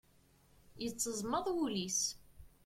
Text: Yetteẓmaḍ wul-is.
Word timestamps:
Yetteẓmaḍ 0.83 1.45
wul-is. 1.57 2.01